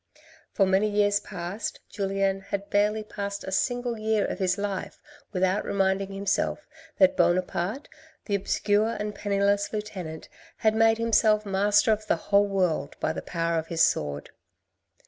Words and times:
For 0.51 0.65
many 0.65 0.89
years 0.89 1.19
past 1.19 1.79
Julien 1.87 2.41
had 2.41 2.65
scarcely 2.69 3.03
passed 3.03 3.43
a 3.43 3.51
single 3.51 3.99
year 3.99 4.25
of 4.25 4.39
his 4.39 4.57
life 4.57 4.99
without 5.31 5.63
reminding 5.63 6.11
himself 6.11 6.65
that 6.97 7.15
Buonaparte, 7.15 7.87
the 8.25 8.33
obscure 8.33 8.97
and 8.99 9.13
penniless 9.13 9.71
lieutenant, 9.71 10.27
had 10.57 10.73
made 10.73 10.97
himself 10.97 11.45
master 11.45 11.91
of 11.91 12.07
the 12.07 12.15
whole 12.15 12.47
world 12.47 12.95
by 12.99 13.13
the 13.13 13.21
power 13.21 13.59
of 13.59 13.67
his 13.67 13.83
sword. 13.83 14.31